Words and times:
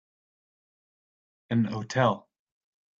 An 1.51 1.65
hotel 1.69 2.27